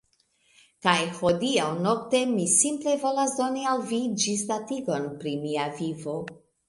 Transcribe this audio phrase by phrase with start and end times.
[0.85, 6.17] Kaj hodiaŭ nokte mi simple volas doni al vi, ĝisdatigon pri mia vivo